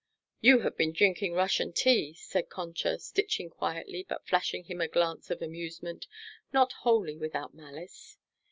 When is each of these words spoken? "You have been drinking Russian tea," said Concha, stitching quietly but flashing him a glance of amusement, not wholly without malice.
"You 0.39 0.61
have 0.61 0.75
been 0.75 0.93
drinking 0.93 1.33
Russian 1.33 1.73
tea," 1.73 2.13
said 2.15 2.49
Concha, 2.49 2.97
stitching 2.97 3.51
quietly 3.51 4.03
but 4.09 4.25
flashing 4.25 4.63
him 4.63 4.81
a 4.81 4.87
glance 4.87 5.29
of 5.29 5.43
amusement, 5.43 6.07
not 6.51 6.73
wholly 6.81 7.19
without 7.19 7.53
malice. 7.53 8.17